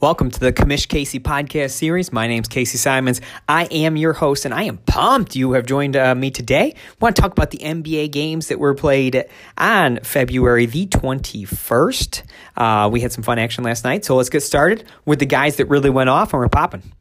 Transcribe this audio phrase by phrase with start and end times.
[0.00, 2.12] Welcome to the Commish Casey podcast series.
[2.12, 3.20] My name's Casey Simons.
[3.48, 6.72] I am your host, and I am pumped you have joined uh, me today.
[6.76, 9.24] I want to talk about the NBA games that were played
[9.56, 12.22] on February the 21st.
[12.56, 15.56] Uh, we had some fun action last night, so let's get started with the guys
[15.56, 16.92] that really went off and we're popping.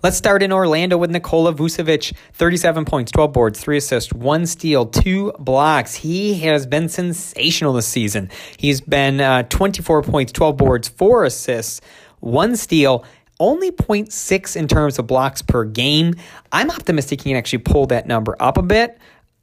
[0.00, 4.86] Let's start in Orlando with Nikola Vucevic, 37 points, 12 boards, 3 assists, 1 steal,
[4.86, 5.92] 2 blocks.
[5.96, 8.30] He has been sensational this season.
[8.56, 11.80] He's been uh, 24 points, 12 boards, 4 assists,
[12.20, 13.04] 1 steal,
[13.40, 16.14] only 0.6 in terms of blocks per game.
[16.52, 19.00] I'm optimistic he can actually pull that number up a bit.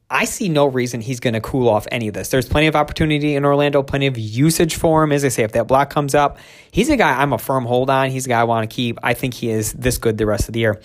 [0.08, 2.30] I see no reason he's going to cool off any of this.
[2.30, 5.12] There's plenty of opportunity in Orlando, plenty of usage for him.
[5.12, 6.38] As I say, if that block comes up,
[6.70, 8.12] he's a guy I'm a firm hold on.
[8.12, 9.00] He's a guy I want to keep.
[9.02, 10.80] I think he is this good the rest of the year.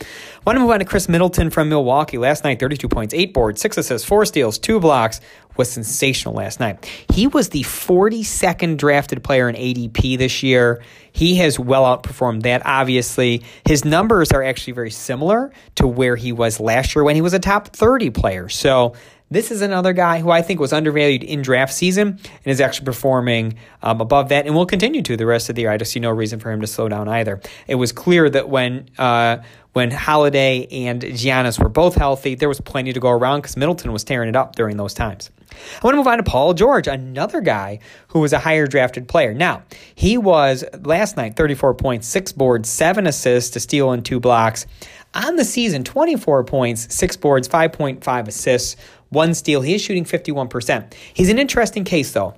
[0.47, 2.17] Want to move on to Khris Middleton from Milwaukee.
[2.17, 5.21] Last night, 32 points, 8 boards, 6 assists, 4 steals, 2 blocks.
[5.61, 6.87] Was sensational last night.
[7.13, 10.83] He was the 42nd drafted player in ADP this year.
[11.13, 13.43] He has well outperformed that, obviously.
[13.67, 17.35] His numbers are actually very similar to where he was last year when he was
[17.35, 18.49] a top 30 player.
[18.49, 18.95] So,
[19.31, 22.87] this is another guy who I think was undervalued in draft season and is actually
[22.87, 25.71] performing um, above that and will continue to the rest of the year.
[25.71, 27.41] I just see no reason for him to slow down either.
[27.69, 32.61] It was clear that when uh, when Holiday and Giannis were both healthy, there was
[32.61, 35.31] plenty to go around because Middleton was tearing it up during those times.
[35.51, 39.09] I want to move on to Paul George, another guy who was a higher drafted
[39.09, 39.35] player.
[39.35, 39.63] Now,
[39.95, 44.67] he was last night 34 points, six boards, seven assists to steal and two blocks.
[45.15, 48.77] On the season, 24 points, six boards, 5.5 assists,
[49.09, 49.61] one steal.
[49.61, 50.95] He is shooting 51%.
[51.15, 52.35] He's an interesting case, though.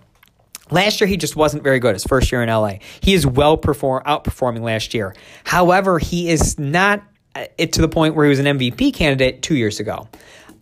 [0.70, 1.94] Last year, he just wasn't very good.
[1.94, 5.14] His first year in LA, he is well perform outperforming last year.
[5.44, 7.02] However, he is not
[7.34, 10.08] uh, it to the point where he was an MVP candidate two years ago.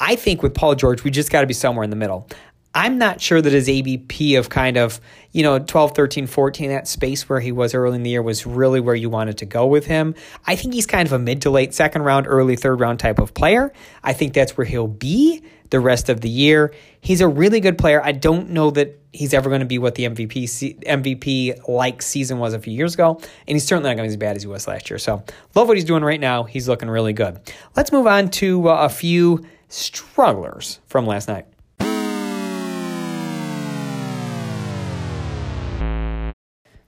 [0.01, 2.27] I think with Paul George, we just got to be somewhere in the middle.
[2.75, 5.01] I'm not sure that his ADP of kind of,
[5.33, 8.47] you know, 12, 13, 14, that space where he was early in the year was
[8.47, 10.15] really where you wanted to go with him.
[10.47, 13.19] I think he's kind of a mid to late second round, early third round type
[13.19, 13.73] of player.
[14.05, 16.73] I think that's where he'll be the rest of the year.
[17.01, 18.01] He's a really good player.
[18.05, 22.39] I don't know that he's ever going to be what the MVP MVP like season
[22.39, 24.43] was a few years ago, and he's certainly not going to be as bad as
[24.43, 24.99] he was last year.
[24.99, 25.25] So,
[25.55, 26.45] love what he's doing right now.
[26.45, 27.41] He's looking really good.
[27.75, 31.47] Let's move on to uh, a few strugglers from last night.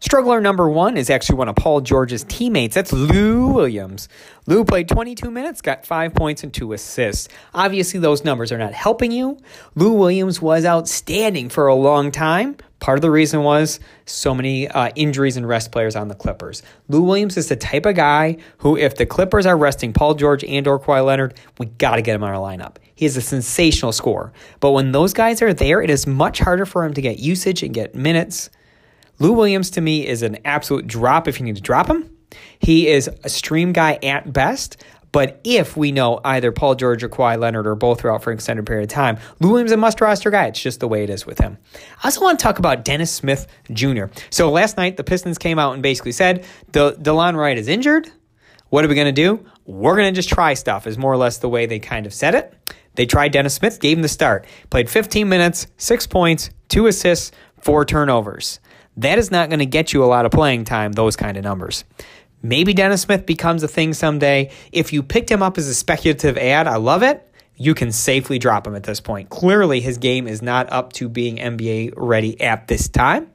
[0.03, 2.75] Struggler number one is actually one of Paul George's teammates.
[2.75, 4.09] That's Lou Williams.
[4.49, 7.29] Lou played 22 minutes, got five points and two assists.
[7.55, 9.39] Obviously, those numbers are not helping you.
[9.77, 12.57] Lou Williams was outstanding for a long time.
[12.81, 16.65] Part of the reason was so many uh, injuries and rest players on the Clippers.
[16.89, 20.43] Lou Williams is the type of guy who, if the Clippers are resting Paul George
[20.43, 22.75] and or Kawhi Leonard, we got to get him on our lineup.
[22.97, 24.33] He is a sensational scorer.
[24.59, 27.63] But when those guys are there, it is much harder for him to get usage
[27.63, 28.51] and get minutes.
[29.23, 32.11] Lou Williams to me is an absolute drop if you need to drop him.
[32.59, 37.09] He is a stream guy at best, but if we know either Paul George or
[37.09, 39.75] Kawhi Leonard or both are out for an extended period of time, Lou Williams is
[39.75, 40.47] a must roster guy.
[40.47, 41.57] It's just the way it is with him.
[42.03, 44.07] I also want to talk about Dennis Smith Jr.
[44.31, 48.11] So last night, the Pistons came out and basically said, De- Delon Wright is injured.
[48.71, 49.47] What are we going to do?
[49.67, 52.13] We're going to just try stuff, is more or less the way they kind of
[52.13, 52.75] said it.
[52.97, 54.47] They tried Dennis Smith, gave him the start.
[54.71, 57.31] Played 15 minutes, six points, two assists,
[57.61, 58.59] four turnovers.
[58.97, 61.45] That is not going to get you a lot of playing time, those kind of
[61.45, 61.85] numbers.
[62.43, 64.51] Maybe Dennis Smith becomes a thing someday.
[64.73, 67.29] If you picked him up as a speculative ad, I love it.
[67.57, 69.31] You can safely drop him at this point.
[69.31, 73.31] Clearly, his game is not up to being NBA ready at this time.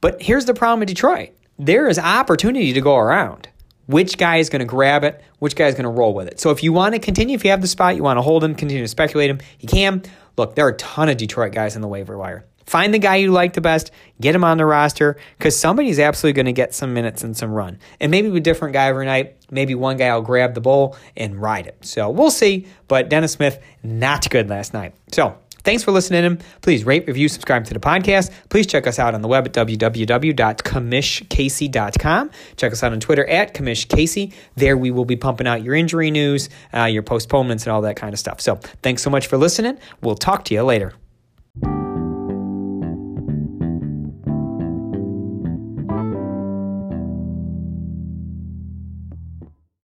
[0.00, 3.48] But here's the problem with Detroit there is opportunity to go around.
[3.86, 5.22] Which guy is going to grab it?
[5.40, 6.40] Which guy is going to roll with it?
[6.40, 8.42] So if you want to continue, if you have the spot, you want to hold
[8.42, 10.02] him, continue to speculate him, you can.
[10.36, 12.46] Look, there are a ton of Detroit guys in the waiver wire.
[12.70, 16.34] Find the guy you like the best, get him on the roster, because somebody's absolutely
[16.34, 17.80] going to get some minutes and some run.
[17.98, 19.34] And maybe a different guy every night.
[19.50, 21.84] Maybe one guy will grab the bowl and ride it.
[21.84, 22.68] So we'll see.
[22.86, 24.94] But Dennis Smith, not good last night.
[25.10, 26.40] So Thanks for listening in.
[26.62, 28.30] Please rate, review, subscribe to the podcast.
[28.50, 32.30] Please check us out on the web at www.commishcasey.com.
[32.56, 34.32] Check us out on Twitter at commishcasey.
[34.54, 37.96] There we will be pumping out your injury news, uh, your postponements, and all that
[37.96, 38.40] kind of stuff.
[38.40, 39.76] So thanks so much for listening.
[40.02, 40.94] We'll talk to you later.